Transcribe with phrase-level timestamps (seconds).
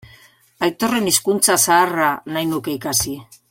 [0.67, 3.19] Aitorren hizkuntza zaharra nahi nuke ikasi.